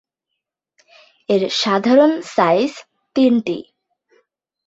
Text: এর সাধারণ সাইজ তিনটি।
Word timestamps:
এর 1.29 1.41
সাধারণ 1.53 2.11
সাইজ 2.27 2.71
তিনটি। 3.15 3.57